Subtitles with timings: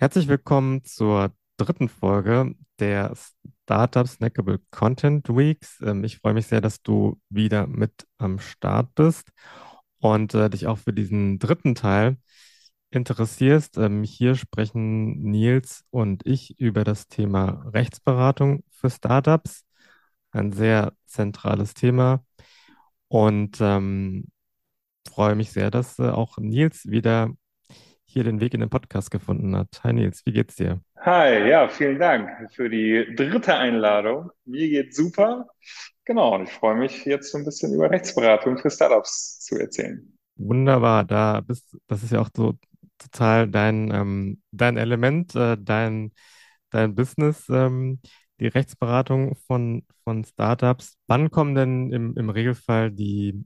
[0.00, 3.16] Herzlich willkommen zur dritten Folge der
[3.64, 5.80] Startup Snackable Content Weeks.
[5.80, 9.32] Ähm, ich freue mich sehr, dass du wieder mit am Start bist
[9.98, 12.16] und äh, dich auch für diesen dritten Teil
[12.90, 13.76] interessierst.
[13.78, 19.64] Ähm, hier sprechen Nils und ich über das Thema Rechtsberatung für Startups.
[20.30, 22.24] Ein sehr zentrales Thema.
[23.08, 24.28] Und ähm,
[25.10, 27.30] freue mich sehr, dass äh, auch Nils wieder
[28.08, 29.68] hier den Weg in den Podcast gefunden hat.
[29.84, 30.80] Hi Nils, wie geht's dir?
[31.00, 34.30] Hi, ja, vielen Dank für die dritte Einladung.
[34.46, 35.46] Mir geht's super.
[36.04, 40.18] Genau, und ich freue mich jetzt so ein bisschen über Rechtsberatung für Startups zu erzählen.
[40.36, 42.54] Wunderbar, da bist, das ist ja auch so
[42.96, 46.12] total dein, ähm, dein Element, äh, dein,
[46.70, 48.00] dein Business, ähm,
[48.40, 50.96] die Rechtsberatung von, von Startups.
[51.06, 53.44] Wann kommen denn im, im Regelfall die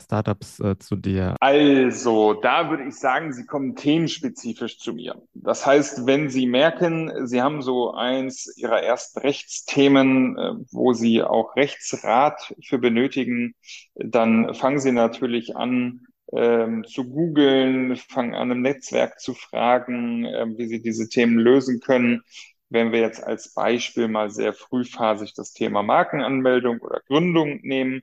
[0.00, 1.36] Startups äh, zu dir?
[1.40, 5.22] Also, da würde ich sagen, Sie kommen themenspezifisch zu mir.
[5.34, 11.22] Das heißt, wenn Sie merken, Sie haben so eins Ihrer ersten Rechtsthemen, äh, wo Sie
[11.22, 13.54] auch Rechtsrat für benötigen,
[13.94, 20.46] dann fangen Sie natürlich an, ähm, zu googeln, fangen an, im Netzwerk zu fragen, äh,
[20.56, 22.22] wie Sie diese Themen lösen können.
[22.70, 28.02] Wenn wir jetzt als Beispiel mal sehr frühphasig das Thema Markenanmeldung oder Gründung nehmen,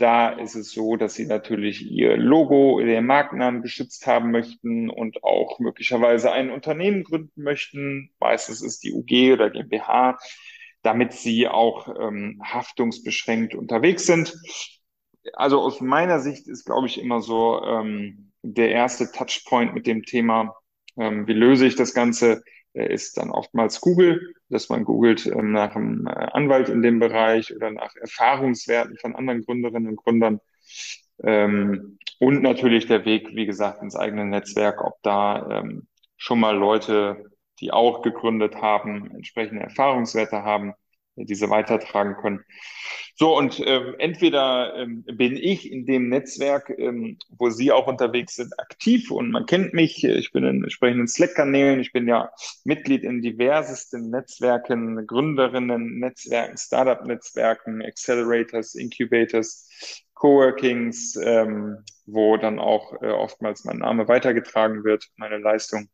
[0.00, 5.22] da ist es so, dass sie natürlich ihr Logo, ihren Markennamen geschützt haben möchten und
[5.22, 8.10] auch möglicherweise ein Unternehmen gründen möchten.
[8.18, 10.18] Meistens ist die UG oder GmbH,
[10.82, 14.34] damit sie auch ähm, haftungsbeschränkt unterwegs sind.
[15.34, 20.04] Also aus meiner Sicht ist, glaube ich, immer so ähm, der erste Touchpoint mit dem
[20.04, 20.56] Thema,
[20.96, 22.42] ähm, wie löse ich das Ganze,
[22.72, 27.54] ist dann oftmals Google, dass man googelt ähm, nach einem äh, Anwalt in dem Bereich
[27.54, 30.40] oder nach Erfahrungswerten von anderen Gründerinnen und Gründern.
[31.22, 36.56] Ähm, und natürlich der Weg, wie gesagt, ins eigene Netzwerk, ob da ähm, schon mal
[36.56, 37.24] Leute,
[37.60, 40.74] die auch gegründet haben, entsprechende Erfahrungswerte haben,
[41.16, 42.44] diese weitertragen können.
[43.20, 48.36] So, und ähm, entweder ähm, bin ich in dem Netzwerk, ähm, wo Sie auch unterwegs
[48.36, 50.02] sind, aktiv und man kennt mich.
[50.02, 51.80] Ich bin in entsprechenden Slack-Kanälen.
[51.80, 52.30] Ich bin ja
[52.64, 59.68] Mitglied in diversesten Netzwerken, Gründerinnen, Netzwerken, Startup-Netzwerken, Accelerators, Incubators,
[60.14, 61.76] Coworkings, ähm,
[62.06, 65.90] wo dann auch äh, oftmals mein Name weitergetragen wird, meine Leistung.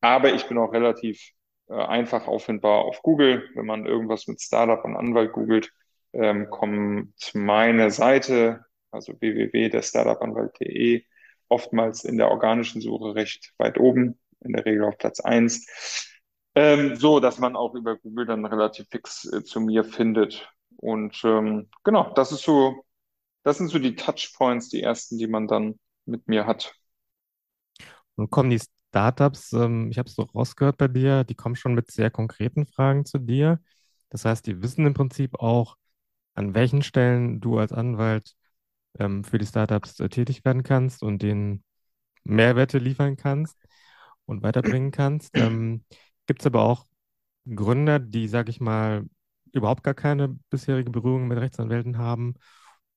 [0.00, 1.32] Aber ich bin auch relativ
[1.68, 3.46] äh, einfach auffindbar auf Google.
[3.56, 5.70] Wenn man irgendwas mit Startup und Anwalt googelt,
[6.12, 11.04] ähm, kommt meine Seite, also www.derstartupanwalt.de,
[11.48, 16.10] oftmals in der organischen Suche recht weit oben, in der Regel auf Platz eins,
[16.54, 20.48] ähm, so dass man auch über Google dann relativ fix äh, zu mir findet.
[20.76, 22.84] Und ähm, genau, das ist so,
[23.42, 26.74] das sind so die Touchpoints, die ersten, die man dann mit mir hat.
[28.16, 31.74] Und kommen die Startups, ähm, ich habe es so rausgehört bei dir, die kommen schon
[31.74, 33.60] mit sehr konkreten Fragen zu dir.
[34.10, 35.76] Das heißt, die wissen im Prinzip auch,
[36.34, 38.34] an welchen Stellen du als Anwalt
[38.98, 41.64] ähm, für die Startups äh, tätig werden kannst und denen
[42.24, 43.56] Mehrwerte liefern kannst
[44.26, 45.38] und weiterbringen kannst.
[45.38, 45.84] Ähm,
[46.26, 46.86] Gibt es aber auch
[47.52, 49.04] Gründer, die, sage ich mal,
[49.52, 52.34] überhaupt gar keine bisherige Berührung mit Rechtsanwälten haben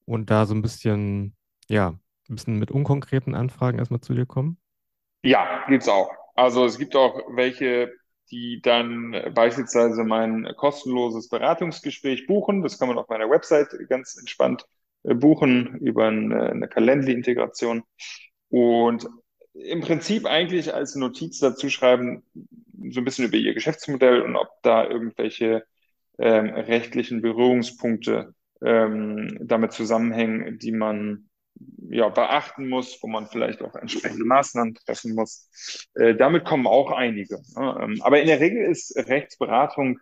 [0.06, 1.36] und da so ein bisschen,
[1.68, 1.90] ja,
[2.30, 4.60] ein bisschen mit unkonkreten Anfragen erstmal zu dir kommen?
[5.24, 6.12] Ja, gibt's auch.
[6.36, 7.92] Also es gibt auch welche,
[8.32, 12.64] die dann beispielsweise mein kostenloses Beratungsgespräch buchen.
[12.64, 14.66] Das kann man auf meiner Website ganz entspannt
[15.04, 17.84] äh, buchen über eine, eine Calendly-Integration.
[18.50, 19.08] Und
[19.54, 22.24] im Prinzip eigentlich als Notiz dazu schreiben,
[22.90, 25.66] so ein bisschen über ihr Geschäftsmodell und ob da irgendwelche
[26.18, 31.30] ähm, rechtlichen Berührungspunkte ähm, damit zusammenhängen, die man
[31.90, 35.50] ja, beachten muss, wo man vielleicht auch entsprechende Maßnahmen treffen muss.
[35.96, 37.42] Äh, damit kommen auch einige.
[37.56, 37.78] Ne?
[37.82, 40.00] Ähm, aber in der Regel ist Rechtsberatung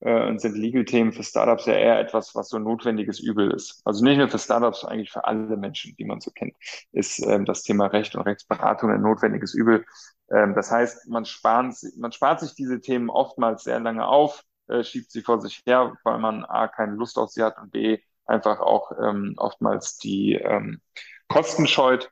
[0.00, 3.80] äh, und sind Legal-Themen für Startups ja eher etwas, was so notwendiges Übel ist.
[3.84, 6.54] Also nicht nur für Startups, eigentlich für alle Menschen, die man so kennt,
[6.92, 9.84] ist ähm, das Thema Recht und Rechtsberatung ein notwendiges Übel.
[10.30, 14.82] Ähm, das heißt, man spart, man spart sich diese Themen oftmals sehr lange auf, äh,
[14.84, 17.98] schiebt sie vor sich her, weil man A, keine Lust auf sie hat und B,
[18.26, 20.80] einfach auch ähm, oftmals die ähm,
[21.28, 22.10] Kosten scheut.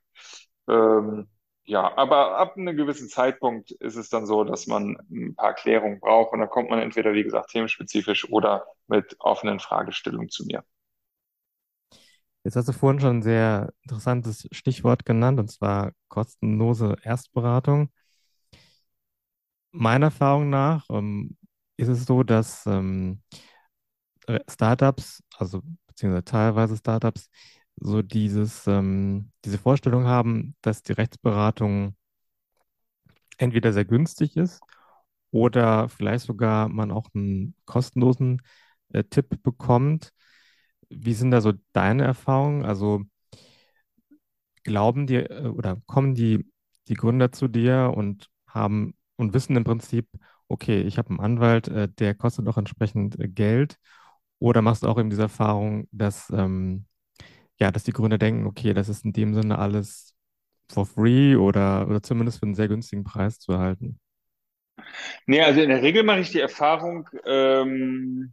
[0.69, 1.29] Ähm,
[1.64, 6.00] ja, aber ab einem gewissen Zeitpunkt ist es dann so, dass man ein paar Klärungen
[6.00, 10.64] braucht und dann kommt man entweder, wie gesagt, themenspezifisch oder mit offenen Fragestellungen zu mir.
[12.44, 17.91] Jetzt hast du vorhin schon ein sehr interessantes Stichwort genannt, und zwar kostenlose Erstberatung.
[19.70, 21.37] Meiner Erfahrung nach ähm,
[21.76, 23.23] ist es so, dass ähm,
[24.49, 25.62] Startups, also
[26.02, 27.28] beziehungsweise teilweise Startups,
[27.76, 31.96] so dieses, ähm, diese Vorstellung haben, dass die Rechtsberatung
[33.38, 34.60] entweder sehr günstig ist
[35.31, 38.43] oder vielleicht sogar man auch einen kostenlosen
[38.93, 40.12] äh, Tipp bekommt.
[40.90, 42.64] Wie sind da so deine Erfahrungen?
[42.64, 43.04] Also
[44.64, 46.50] glauben die äh, oder kommen die,
[46.88, 50.08] die Gründer zu dir und haben und wissen im Prinzip,
[50.49, 53.78] okay, ich habe einen Anwalt, äh, der kostet auch entsprechend äh, Geld.
[54.43, 56.87] Oder machst du auch eben diese Erfahrung, dass, ähm,
[57.61, 60.17] ja, dass die Gründer denken, okay, das ist in dem Sinne alles
[60.69, 64.00] for free oder, oder zumindest für einen sehr günstigen Preis zu erhalten?
[65.27, 68.33] Nee, also in der Regel mache ich die Erfahrung, ähm,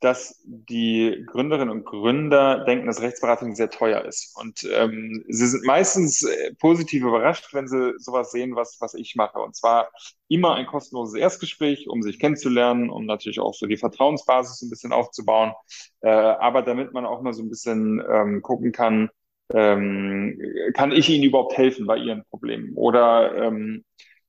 [0.00, 4.36] dass die Gründerinnen und Gründer denken, dass Rechtsberatung sehr teuer ist.
[4.38, 9.16] Und ähm, sie sind meistens äh, positiv überrascht, wenn sie sowas sehen, was, was ich
[9.16, 9.38] mache.
[9.38, 9.90] Und zwar
[10.28, 14.92] immer ein kostenloses Erstgespräch, um sich kennenzulernen, um natürlich auch so die Vertrauensbasis ein bisschen
[14.92, 15.52] aufzubauen.
[16.00, 19.08] Äh, aber damit man auch mal so ein bisschen ähm, gucken kann,
[19.52, 20.38] ähm,
[20.74, 22.74] kann ich Ihnen überhaupt helfen bei Ihren Problemen?
[22.74, 23.84] Oder ähm,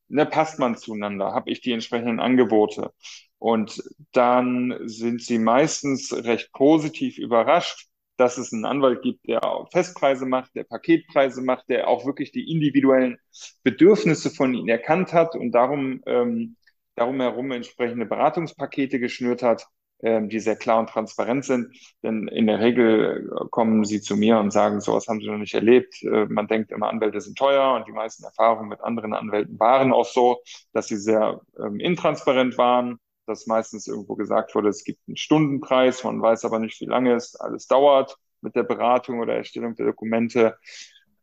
[0.07, 1.33] ne, passt man zueinander?
[1.33, 2.91] Habe ich die entsprechenden Angebote?
[3.39, 7.87] Und dann sind sie meistens recht positiv überrascht,
[8.17, 9.41] dass es einen Anwalt gibt, der
[9.71, 13.17] Festpreise macht, der Paketpreise macht, der auch wirklich die individuellen
[13.63, 16.55] Bedürfnisse von ihnen erkannt hat und darum, ähm,
[16.95, 19.67] darum herum entsprechende Beratungspakete geschnürt hat,
[20.01, 21.75] ähm, die sehr klar und transparent sind.
[22.01, 25.53] Denn in der Regel kommen sie zu mir und sagen, sowas haben sie noch nicht
[25.53, 26.01] erlebt.
[26.03, 29.93] Äh, man denkt immer, Anwälte sind teuer und die meisten Erfahrungen mit anderen Anwälten waren
[29.93, 30.41] auch so,
[30.73, 36.03] dass sie sehr ähm, intransparent waren dass meistens irgendwo gesagt wurde, es gibt einen Stundenpreis,
[36.03, 39.87] man weiß aber nicht, wie lange es alles dauert mit der Beratung oder Erstellung der
[39.87, 40.57] Dokumente.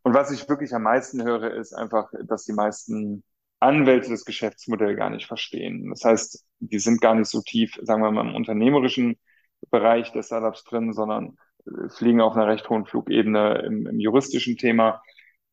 [0.03, 3.23] Und was ich wirklich am meisten höre, ist einfach, dass die meisten
[3.59, 5.89] Anwälte das Geschäftsmodell gar nicht verstehen.
[5.89, 9.17] Das heißt, die sind gar nicht so tief, sagen wir mal, im unternehmerischen
[9.71, 14.57] Bereich der Startups drin, sondern äh, fliegen auf einer recht hohen Flugebene im, im juristischen
[14.57, 15.01] Thema.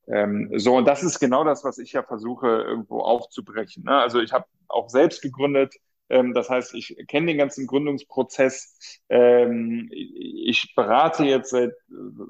[0.08, 3.84] Ähm, so, und das ist genau das, was ich ja versuche, irgendwo aufzubrechen.
[3.84, 3.96] Ne?
[3.96, 5.74] Also ich habe auch selbst gegründet,
[6.12, 9.00] ähm, das heißt, ich kenne den ganzen Gründungsprozess.
[9.08, 11.72] Ähm, ich berate jetzt seit äh,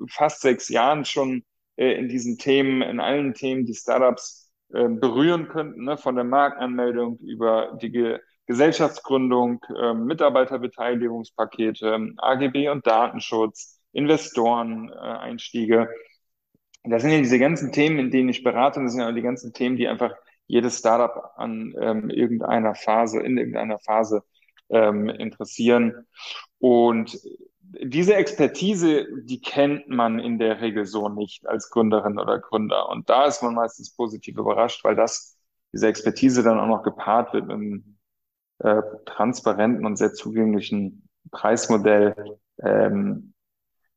[0.09, 1.43] fast sechs Jahren schon
[1.77, 5.99] äh, in diesen Themen, in allen Themen, die Startups äh, berühren könnten, ne?
[5.99, 9.61] von der Markenanmeldung über die Gesellschaftsgründung,
[9.95, 15.89] Mitarbeiterbeteiligungspakete, AGB und Datenschutz, Investoren-Einstiege.
[16.83, 18.81] Das sind ja diese ganzen Themen, in denen ich berate.
[18.81, 20.13] Und das sind ja die ganzen Themen, die einfach
[20.53, 24.23] jedes Startup an ähm, irgendeiner Phase, in irgendeiner Phase
[24.69, 26.07] ähm, interessieren.
[26.59, 27.19] Und
[27.83, 32.91] diese Expertise, die kennt man in der Regel so nicht als Gründerin oder Gründer.
[32.91, 35.39] Und da ist man meistens positiv überrascht, weil das,
[35.73, 37.99] diese Expertise dann auch noch gepaart wird mit einem
[38.59, 42.15] äh, transparenten und sehr zugänglichen Preismodell.
[42.63, 43.33] Ähm,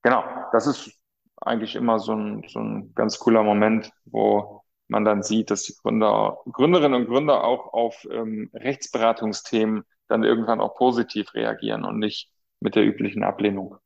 [0.04, 0.24] genau,
[0.54, 0.98] das ist
[1.36, 5.76] eigentlich immer so ein, so ein ganz cooler Moment, wo man dann sieht, dass die
[5.76, 12.32] Gründer, Gründerinnen und Gründer auch auf ähm, Rechtsberatungsthemen dann irgendwann auch positiv reagieren und nicht
[12.60, 13.78] mit der üblichen Ablehnung.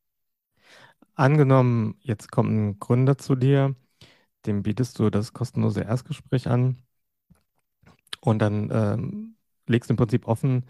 [1.14, 3.74] Angenommen, jetzt kommt ein Gründer zu dir,
[4.46, 6.82] dem bietest du das kostenlose Erstgespräch an
[8.20, 9.36] und dann ähm,
[9.66, 10.66] legst du im Prinzip offen,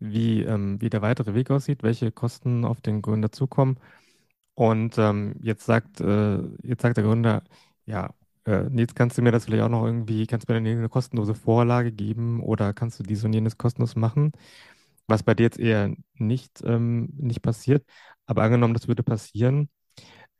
[0.00, 3.78] wie, ähm, wie der weitere Weg aussieht, welche Kosten auf den Gründer zukommen.
[4.54, 7.44] Und ähm, jetzt sagt, äh, jetzt sagt der Gründer,
[7.86, 8.14] ja,
[8.48, 11.34] äh, Nils, kannst du mir das vielleicht auch noch irgendwie, kannst du mir eine kostenlose
[11.34, 14.32] Vorlage geben oder kannst du dies und jenes kostenlos machen?
[15.08, 17.84] Was bei dir jetzt eher nicht, ähm, nicht passiert.
[18.26, 19.70] Aber angenommen, das würde passieren.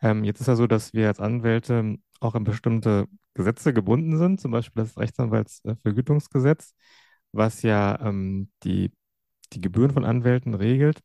[0.02, 4.40] Ähm, jetzt ist ja so, dass wir als Anwälte auch an bestimmte Gesetze gebunden sind,
[4.40, 6.74] zum Beispiel das Rechtsanwaltsvergütungsgesetz,
[7.32, 8.92] was ja ähm, die,
[9.52, 11.00] die Gebühren von Anwälten regelt.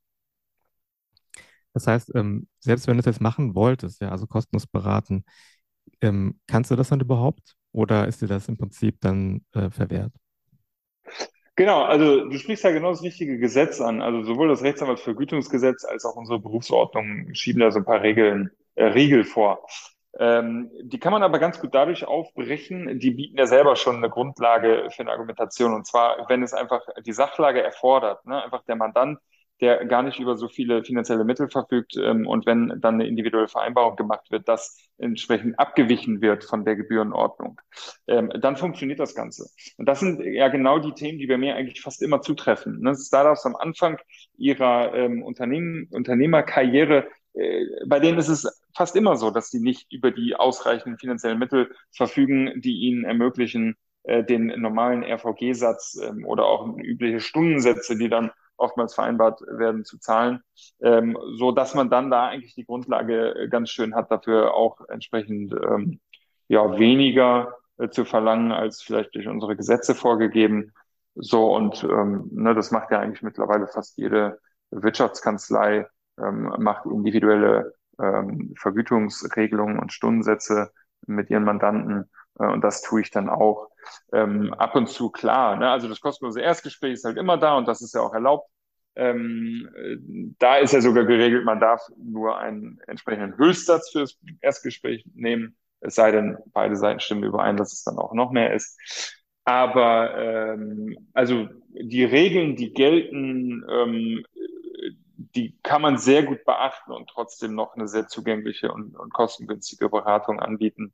[1.73, 5.25] Das heißt, ähm, selbst wenn du es jetzt machen wolltest, ja, also kostenlos beraten,
[6.03, 10.11] ähm, kannst du das dann überhaupt oder ist dir das im Prinzip dann äh, verwehrt?
[11.55, 14.01] Genau, also du sprichst ja genau das richtige Gesetz an.
[14.01, 18.85] Also sowohl das Rechtsanwaltsvergütungsgesetz als auch unsere Berufsordnung schieben da so ein paar Regeln, äh,
[18.85, 19.65] Riegel vor.
[20.19, 22.99] Ähm, die kann man aber ganz gut dadurch aufbrechen.
[22.99, 25.73] Die bieten ja selber schon eine Grundlage für eine Argumentation.
[25.73, 28.43] Und zwar, wenn es einfach die Sachlage erfordert, ne?
[28.43, 29.19] einfach der Mandant
[29.63, 31.95] der gar nicht über so viele finanzielle Mittel verfügt.
[31.95, 36.75] Ähm, und wenn dann eine individuelle Vereinbarung gemacht wird, dass entsprechend abgewichen wird von der
[36.75, 37.61] Gebührenordnung,
[38.07, 39.49] ähm, dann funktioniert das Ganze.
[39.77, 42.81] Und das sind ja genau die Themen, die bei mir eigentlich fast immer zutreffen.
[42.81, 42.93] Ne?
[42.93, 43.97] Startups am Anfang
[44.37, 49.91] ihrer ähm, Unternehmen, Unternehmerkarriere äh, bei denen ist es fast immer so, dass sie nicht
[49.91, 56.45] über die ausreichenden finanziellen Mittel verfügen, die ihnen ermöglichen, äh, den normalen RVG-Satz ähm, oder
[56.45, 60.41] auch übliche Stundensätze, die dann oftmals vereinbart werden, zu zahlen,
[60.81, 64.79] ähm, so dass man dann da eigentlich die Grundlage äh, ganz schön hat, dafür auch
[64.89, 65.99] entsprechend ähm,
[66.47, 70.71] ja weniger äh, zu verlangen als vielleicht durch unsere Gesetze vorgegeben.
[71.15, 74.39] So, und ähm, ne, das macht ja eigentlich mittlerweile fast jede
[74.71, 75.87] Wirtschaftskanzlei,
[76.19, 80.71] ähm, macht individuelle ähm, Vergütungsregelungen und Stundensätze
[81.05, 82.09] mit ihren Mandanten.
[82.39, 83.69] Äh, und das tue ich dann auch
[84.11, 85.55] ähm, ab und zu klar.
[85.57, 85.69] Ne?
[85.69, 88.49] Also das kostenlose Erstgespräch ist halt immer da und das ist ja auch erlaubt.
[88.95, 89.97] Ähm, äh,
[90.39, 95.57] da ist ja sogar geregelt, man darf nur einen entsprechenden Höchstsatz für das Erstgespräch nehmen.
[95.79, 98.79] Es sei denn, beide Seiten stimmen überein, dass es dann auch noch mehr ist.
[99.45, 104.23] Aber ähm, also die Regeln, die gelten, ähm,
[105.35, 109.89] die kann man sehr gut beachten und trotzdem noch eine sehr zugängliche und, und kostengünstige
[109.89, 110.93] Beratung anbieten.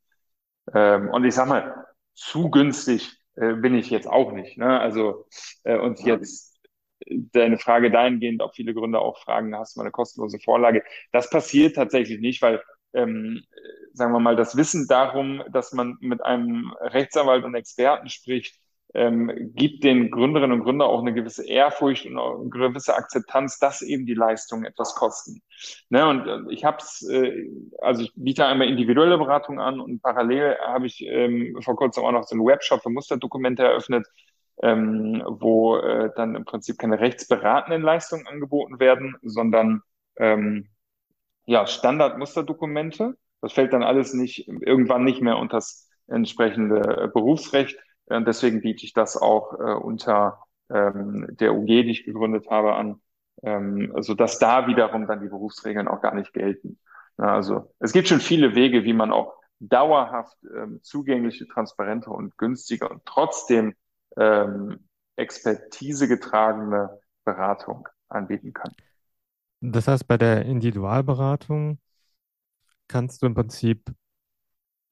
[0.74, 4.58] Ähm, und ich sag mal, zu günstig äh, bin ich jetzt auch nicht.
[4.58, 4.80] Ne?
[4.80, 5.26] Also
[5.64, 6.58] äh, und jetzt
[7.08, 10.84] deine Frage dahingehend, ob viele Gründer auch fragen, hast du mal eine kostenlose Vorlage?
[11.12, 12.62] Das passiert tatsächlich nicht, weil
[12.94, 13.44] ähm,
[13.94, 18.59] sagen wir mal, das Wissen darum, dass man mit einem Rechtsanwalt und Experten spricht,
[18.94, 23.82] ähm, gibt den Gründerinnen und Gründern auch eine gewisse Ehrfurcht und eine gewisse Akzeptanz, dass
[23.82, 25.42] eben die Leistungen etwas kosten.
[25.90, 27.50] Ne, und äh, ich habe es, äh,
[27.82, 32.12] also ich biete einmal individuelle Beratung an und parallel habe ich ähm, vor kurzem auch
[32.12, 34.08] noch so einen Webshop für Musterdokumente eröffnet,
[34.64, 39.82] ähm, wo äh, dann im Prinzip keine rechtsberatenden Leistungen angeboten werden, sondern
[40.18, 40.68] ähm,
[41.46, 43.16] ja, Standardmusterdokumente.
[43.42, 47.78] Das fällt dann alles nicht, irgendwann nicht mehr unter das entsprechende Berufsrecht.
[48.10, 52.74] Und deswegen biete ich das auch äh, unter ähm, der UG, die ich gegründet habe,
[52.74, 53.02] an,
[53.44, 56.80] ähm, also dass da wiederum dann die Berufsregeln auch gar nicht gelten.
[57.18, 62.38] Ja, also es gibt schon viele Wege, wie man auch dauerhaft ähm, zugängliche, transparente und
[62.38, 63.76] günstige und trotzdem
[64.18, 68.74] ähm, Expertise getragene Beratung anbieten kann.
[69.62, 71.80] Das heißt, bei der Individualberatung
[72.88, 73.92] kannst du im Prinzip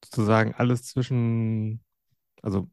[0.03, 1.83] sozusagen alles zwischen,
[2.41, 2.69] also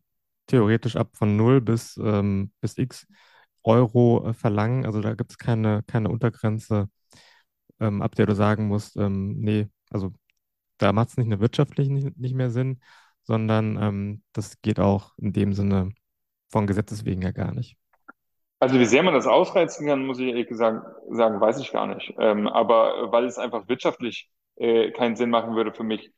[0.46, 3.06] theoretisch ab von 0 bis, ähm, bis x
[3.62, 4.86] Euro äh, verlangen.
[4.86, 6.88] Also da gibt es keine, keine Untergrenze,
[7.80, 10.12] ähm, ab der du sagen musst, ähm, nee, also
[10.78, 12.80] da macht es nicht nur wirtschaftlich nicht, nicht mehr Sinn,
[13.22, 15.92] sondern ähm, das geht auch in dem Sinne
[16.50, 17.76] von Gesetzes wegen ja gar nicht.
[18.60, 21.86] Also wie sehr man das ausreizen kann, muss ich ehrlich gesagt sagen, weiß ich gar
[21.86, 22.14] nicht.
[22.18, 26.12] Ähm, aber weil es einfach wirtschaftlich äh, keinen Sinn machen würde für mich,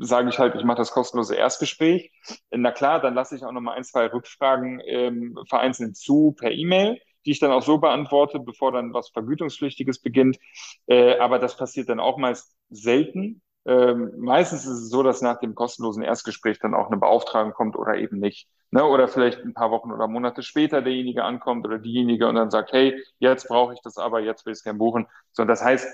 [0.00, 2.10] sage ich halt, ich mache das kostenlose Erstgespräch.
[2.50, 6.50] Na klar, dann lasse ich auch noch mal ein, zwei Rückfragen ähm, vereinzelt zu per
[6.50, 10.38] E-Mail, die ich dann auch so beantworte, bevor dann was Vergütungspflichtiges beginnt.
[10.86, 13.42] Äh, aber das passiert dann auch meist selten.
[13.66, 17.76] Ähm, meistens ist es so, dass nach dem kostenlosen Erstgespräch dann auch eine Beauftragung kommt
[17.76, 18.48] oder eben nicht.
[18.70, 18.84] Ne?
[18.84, 22.72] Oder vielleicht ein paar Wochen oder Monate später derjenige ankommt oder diejenige und dann sagt,
[22.72, 25.08] hey, jetzt brauche ich das aber, jetzt will ich es gerne buchen.
[25.32, 25.88] So, das heißt,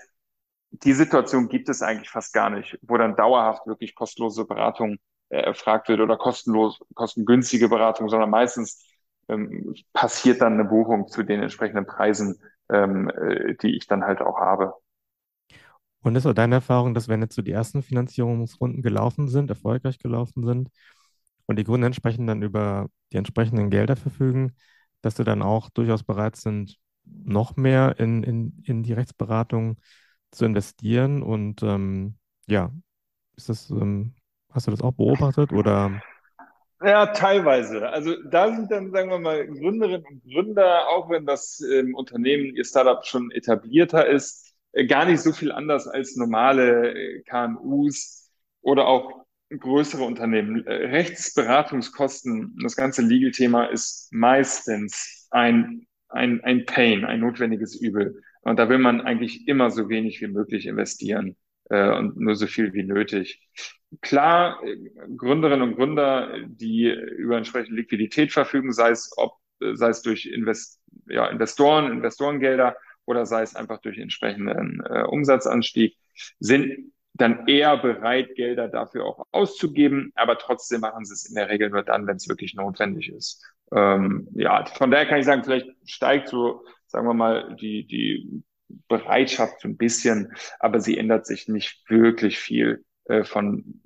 [0.73, 4.97] die Situation gibt es eigentlich fast gar nicht, wo dann dauerhaft wirklich kostenlose Beratung
[5.29, 8.85] äh, erfragt wird oder kostenlos, kostengünstige Beratung, sondern meistens
[9.29, 14.23] ähm, passiert dann eine Buchung zu den entsprechenden Preisen, ähm, äh, die ich dann halt
[14.23, 14.75] auch habe.
[16.03, 19.99] Und ist auch deine Erfahrung, dass wenn jetzt so die ersten Finanzierungsrunden gelaufen sind, erfolgreich
[19.99, 20.71] gelaufen sind
[21.47, 24.57] und die Gründer entsprechend dann über die entsprechenden Gelder verfügen,
[25.03, 29.77] dass sie dann auch durchaus bereit sind, noch mehr in, in, in die Rechtsberatung
[30.33, 31.23] zu investieren.
[31.23, 32.15] Und ähm,
[32.49, 32.73] ja,
[33.37, 34.15] ist das, ähm,
[34.51, 36.03] hast du das auch beobachtet oder?
[36.85, 37.89] Ja, teilweise.
[37.89, 42.57] Also da sind dann, sagen wir mal, Gründerinnen und Gründer, auch wenn das ähm, Unternehmen,
[42.57, 48.31] ihr Startup schon etablierter ist, äh, gar nicht so viel anders als normale äh, KMUs
[48.63, 50.67] oder auch größere Unternehmen.
[50.67, 58.23] Äh, Rechtsberatungskosten, das ganze Legal-Thema ist meistens ein, ein, ein Pain, ein notwendiges Übel.
[58.43, 61.37] Und da will man eigentlich immer so wenig wie möglich investieren
[61.71, 63.49] äh, und nur so viel wie nötig.
[64.01, 64.77] Klar, äh,
[65.17, 69.43] Gründerinnen und Gründer, die über entsprechende Liquidität verfügen, sei es ob
[69.75, 75.97] sei es durch Invest, ja, Investoren, Investorengelder oder sei es einfach durch entsprechenden äh, Umsatzanstieg,
[76.39, 81.49] sind dann eher bereit, Gelder dafür auch auszugeben, aber trotzdem machen sie es in der
[81.49, 83.45] Regel nur dann, wenn es wirklich notwendig ist.
[83.71, 88.45] Ähm, ja, von daher kann ich sagen, vielleicht steigt so sagen wir mal, die, die
[88.89, 93.83] Bereitschaft ein bisschen, aber sie ändert sich nicht wirklich viel äh, von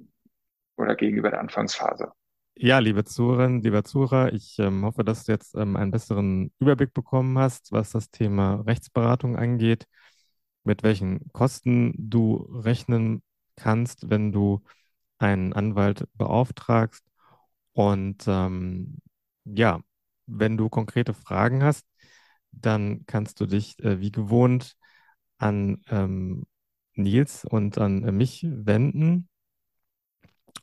[0.76, 2.12] oder gegenüber der Anfangsphase.
[2.58, 6.92] Ja, liebe Zuhörerinnen, lieber Zuhörer, ich ähm, hoffe, dass du jetzt ähm, einen besseren Überblick
[6.94, 9.86] bekommen hast, was das Thema Rechtsberatung angeht,
[10.64, 13.22] mit welchen Kosten du rechnen
[13.56, 14.62] kannst, wenn du
[15.18, 17.04] einen Anwalt beauftragst.
[17.72, 18.98] Und ähm,
[19.44, 19.80] ja,
[20.26, 21.86] wenn du konkrete Fragen hast,
[22.52, 24.76] dann kannst du dich äh, wie gewohnt
[25.38, 26.46] an ähm,
[26.94, 29.28] Nils und an äh, mich wenden.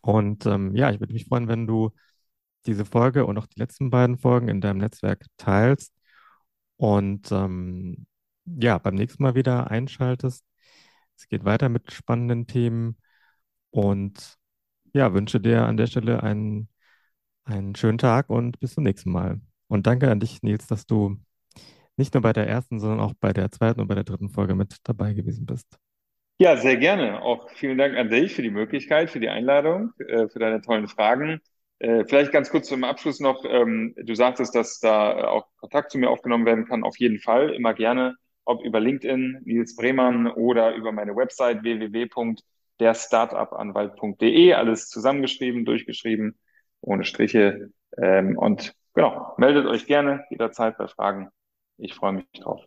[0.02, 1.92] Und ähm, ja, ich würde mich freuen, wenn du
[2.66, 5.94] diese Folge und auch die letzten beiden Folgen in deinem Netzwerk teilst
[6.78, 8.08] und ähm,
[8.46, 10.46] ja, beim nächsten Mal wieder einschaltest.
[11.18, 12.98] Es geht weiter mit spannenden Themen
[13.72, 14.38] und
[14.94, 16.70] ja, wünsche dir an der Stelle einen,
[17.46, 19.42] einen schönen Tag und bis zum nächsten Mal.
[19.68, 21.18] Und danke an dich, Nils, dass du
[21.97, 24.55] nicht nur bei der ersten, sondern auch bei der zweiten und bei der dritten Folge
[24.55, 25.77] mit dabei gewesen bist.
[26.39, 27.21] Ja, sehr gerne.
[27.21, 30.88] Auch vielen Dank an dich für die Möglichkeit, für die Einladung, äh, für deine tollen
[30.88, 31.41] Fragen.
[31.79, 33.45] Äh, vielleicht ganz kurz zum Abschluss noch.
[33.45, 36.83] Ähm, du sagtest, dass da auch Kontakt zu mir aufgenommen werden kann.
[36.83, 44.53] Auf jeden Fall, immer gerne, ob über LinkedIn, Nils Bremann oder über meine Website www.derstartupanwalt.de.
[44.53, 46.38] Alles zusammengeschrieben, durchgeschrieben,
[46.81, 47.69] ohne Striche.
[47.97, 51.29] Ähm, und genau, meldet euch gerne jederzeit bei Fragen.
[51.84, 52.66] Ich freue mich drauf.